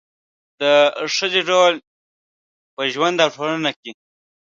د 0.61 0.63
ښځې 1.15 1.41
رول 1.49 1.75
په 2.75 2.81
ژوند 2.93 3.17
او 3.23 3.29
ټولنه 3.35 3.71
کې 3.79 3.91